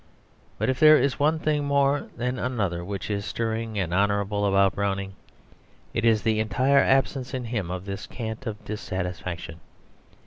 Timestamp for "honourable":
3.93-4.47